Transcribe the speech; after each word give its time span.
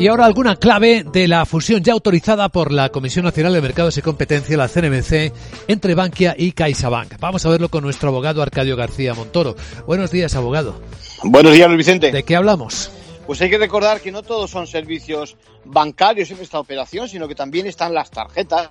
Y 0.00 0.08
ahora 0.08 0.24
alguna 0.24 0.56
clave 0.56 1.04
de 1.04 1.28
la 1.28 1.46
fusión 1.46 1.82
ya 1.84 1.92
autorizada 1.92 2.48
por 2.48 2.72
la 2.72 2.88
Comisión 2.88 3.24
Nacional 3.24 3.52
de 3.52 3.60
Mercados 3.60 3.96
y 3.98 4.02
Competencia, 4.02 4.56
la 4.56 4.66
CNMC, 4.66 5.32
entre 5.68 5.94
Bankia 5.94 6.34
y 6.36 6.50
CaixaBank. 6.50 7.20
Vamos 7.20 7.46
a 7.46 7.50
verlo 7.50 7.68
con 7.68 7.84
nuestro 7.84 8.08
abogado 8.08 8.42
Arcadio 8.42 8.74
García 8.76 9.14
Montoro. 9.14 9.54
Buenos 9.86 10.10
días, 10.10 10.34
abogado. 10.34 10.80
Buenos 11.22 11.52
días, 11.52 11.68
Luis 11.68 11.78
Vicente. 11.78 12.10
¿De 12.10 12.24
qué 12.24 12.34
hablamos? 12.34 12.90
Pues 13.28 13.40
hay 13.42 13.50
que 13.50 13.58
recordar 13.58 14.00
que 14.00 14.10
no 14.10 14.24
todos 14.24 14.50
son 14.50 14.66
servicios 14.66 15.36
bancarios 15.64 16.32
en 16.32 16.40
esta 16.40 16.58
operación, 16.58 17.08
sino 17.08 17.28
que 17.28 17.36
también 17.36 17.68
están 17.68 17.94
las 17.94 18.10
tarjetas, 18.10 18.70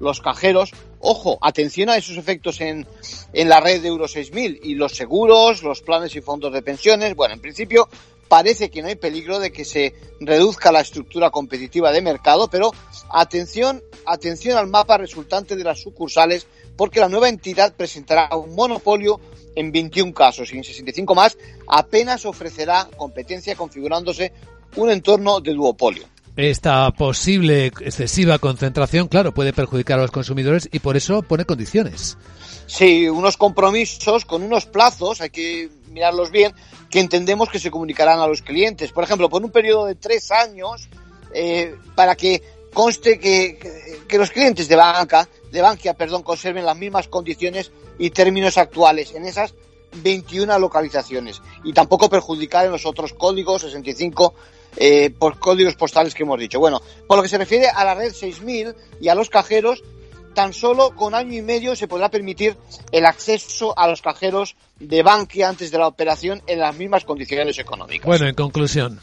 los 0.00 0.20
cajeros. 0.20 0.72
Ojo, 0.98 1.38
atención 1.42 1.90
a 1.90 1.96
esos 1.96 2.16
efectos 2.16 2.60
en, 2.60 2.88
en 3.32 3.48
la 3.48 3.60
red 3.60 3.82
de 3.82 3.88
Euro 3.88 4.08
6000 4.08 4.62
y 4.64 4.74
los 4.74 4.96
seguros, 4.96 5.62
los 5.62 5.80
planes 5.80 6.16
y 6.16 6.20
fondos 6.20 6.52
de 6.52 6.62
pensiones. 6.62 7.14
Bueno, 7.14 7.34
en 7.34 7.40
principio 7.40 7.88
parece 8.30 8.70
que 8.70 8.80
no 8.80 8.86
hay 8.86 8.94
peligro 8.94 9.40
de 9.40 9.50
que 9.50 9.64
se 9.64 9.92
reduzca 10.20 10.70
la 10.70 10.82
estructura 10.82 11.32
competitiva 11.32 11.90
de 11.90 12.00
mercado, 12.00 12.48
pero 12.48 12.70
atención, 13.10 13.82
atención 14.06 14.56
al 14.56 14.68
mapa 14.68 14.98
resultante 14.98 15.56
de 15.56 15.64
las 15.64 15.80
sucursales, 15.80 16.46
porque 16.76 17.00
la 17.00 17.08
nueva 17.08 17.28
entidad 17.28 17.74
presentará 17.74 18.28
un 18.36 18.54
monopolio 18.54 19.20
en 19.56 19.72
21 19.72 20.14
casos 20.14 20.52
y 20.52 20.58
en 20.58 20.62
65 20.62 21.12
más 21.12 21.36
apenas 21.66 22.24
ofrecerá 22.24 22.88
competencia 22.96 23.56
configurándose 23.56 24.32
un 24.76 24.92
entorno 24.92 25.40
de 25.40 25.52
duopolio. 25.52 26.04
Esta 26.36 26.88
posible 26.92 27.66
excesiva 27.66 28.38
concentración, 28.38 29.08
claro, 29.08 29.34
puede 29.34 29.52
perjudicar 29.52 29.98
a 29.98 30.02
los 30.02 30.12
consumidores 30.12 30.68
y 30.70 30.78
por 30.78 30.96
eso 30.96 31.22
pone 31.22 31.44
condiciones. 31.44 32.16
Sí, 32.68 33.08
unos 33.08 33.36
compromisos 33.36 34.24
con 34.24 34.44
unos 34.44 34.66
plazos, 34.66 35.20
hay 35.20 35.30
que 35.30 35.68
mirarlos 35.90 36.30
bien, 36.30 36.54
que 36.90 37.00
entendemos 37.00 37.48
que 37.48 37.58
se 37.58 37.70
comunicarán 37.70 38.18
a 38.20 38.26
los 38.26 38.42
clientes. 38.42 38.92
Por 38.92 39.04
ejemplo, 39.04 39.28
por 39.28 39.42
un 39.42 39.50
periodo 39.50 39.86
de 39.86 39.94
tres 39.94 40.30
años, 40.30 40.88
eh, 41.32 41.76
para 41.94 42.16
que 42.16 42.42
conste 42.72 43.18
que, 43.18 43.58
que, 44.08 44.18
los 44.18 44.30
clientes 44.30 44.68
de 44.68 44.76
banca, 44.76 45.28
de 45.50 45.60
Bankia, 45.60 45.94
perdón, 45.94 46.22
conserven 46.22 46.64
las 46.64 46.76
mismas 46.76 47.08
condiciones 47.08 47.70
y 47.98 48.10
términos 48.10 48.58
actuales 48.58 49.14
en 49.14 49.24
esas 49.24 49.54
21 50.02 50.58
localizaciones 50.58 51.42
y 51.64 51.72
tampoco 51.72 52.08
perjudicar 52.08 52.66
en 52.66 52.72
los 52.72 52.86
otros 52.86 53.12
códigos 53.12 53.62
65 53.62 54.34
eh, 54.76 55.10
por 55.10 55.38
códigos 55.38 55.74
postales 55.74 56.14
que 56.14 56.22
hemos 56.22 56.38
dicho. 56.38 56.60
Bueno, 56.60 56.80
por 57.06 57.16
lo 57.16 57.22
que 57.22 57.28
se 57.28 57.38
refiere 57.38 57.68
a 57.68 57.84
la 57.84 57.94
red 57.94 58.12
6000 58.12 58.74
y 59.00 59.08
a 59.08 59.14
los 59.14 59.28
cajeros, 59.28 59.82
tan 60.34 60.52
solo 60.52 60.94
con 60.94 61.14
año 61.14 61.34
y 61.34 61.42
medio 61.42 61.76
se 61.76 61.88
podrá 61.88 62.08
permitir 62.08 62.56
el 62.92 63.06
acceso 63.06 63.76
a 63.78 63.88
los 63.88 64.02
cajeros 64.02 64.56
de 64.78 65.02
Bankia 65.02 65.48
antes 65.48 65.70
de 65.70 65.78
la 65.78 65.86
operación 65.86 66.42
en 66.46 66.60
las 66.60 66.76
mismas 66.76 67.04
condiciones 67.04 67.58
económicas. 67.58 68.06
Bueno, 68.06 68.26
en 68.26 68.34
conclusión. 68.34 69.00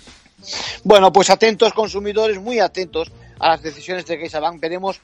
Bueno, 0.83 1.11
pues 1.11 1.29
atentos 1.29 1.73
consumidores, 1.73 2.39
muy 2.39 2.59
atentos 2.59 3.11
a 3.39 3.49
las 3.49 3.61
decisiones 3.61 4.05
de 4.05 4.19
CaixaBank. 4.19 4.59
Veremos 4.59 4.99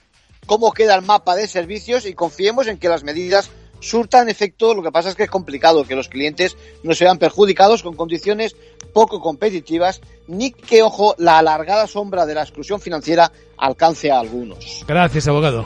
cómo 0.45 0.71
queda 0.71 0.95
el 0.95 1.01
mapa 1.01 1.35
de 1.35 1.47
servicios 1.47 2.05
y 2.05 2.13
confiemos 2.13 2.67
en 2.67 2.77
que 2.77 2.89
las 2.89 3.03
medidas 3.03 3.49
surtan 3.79 4.29
efecto. 4.29 4.73
Lo 4.73 4.81
que 4.81 4.91
pasa 4.91 5.09
es 5.09 5.15
que 5.15 5.23
es 5.23 5.29
complicado 5.29 5.85
que 5.85 5.95
los 5.95 6.09
clientes 6.09 6.57
no 6.83 6.93
se 6.93 7.03
vean 7.03 7.19
perjudicados 7.19 7.83
con 7.83 7.95
condiciones 7.95 8.55
poco 8.93 9.19
competitivas, 9.19 10.01
ni 10.27 10.51
que, 10.51 10.83
ojo, 10.83 11.15
la 11.17 11.39
alargada 11.39 11.87
sombra 11.87 12.25
de 12.25 12.35
la 12.35 12.43
exclusión 12.43 12.79
financiera 12.79 13.31
alcance 13.57 14.11
a 14.11 14.19
algunos. 14.19 14.83
Gracias, 14.87 15.27
abogado. 15.27 15.65